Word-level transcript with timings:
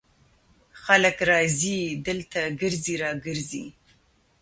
خلک 0.83 1.17
راځي 1.31 1.79
دلته 2.07 2.39
ګرځي 2.61 2.95
را 3.01 3.11
ګرځي. 3.25 3.65